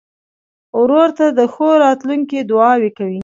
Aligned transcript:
ورور 0.81 1.09
ته 1.17 1.25
د 1.37 1.39
ښو 1.53 1.67
راتلونکو 1.85 2.37
دعاوې 2.49 2.89
کوې. 2.97 3.19